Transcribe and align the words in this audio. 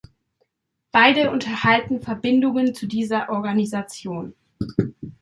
Beide 0.91 1.29
unterhalten 1.29 2.01
Verbindungen 2.01 2.73
zu 2.73 2.87
dieser 2.87 3.29
Organisation. 3.29 4.33